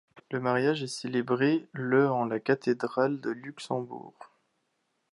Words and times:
Leur 0.31 0.41
mariage 0.41 0.81
est 0.81 0.87
célébré 0.87 1.67
le 1.73 2.09
en 2.09 2.25
la 2.25 2.39
cathédrale 2.39 3.21
de 3.21 3.29
Luxembourg. 3.29 4.15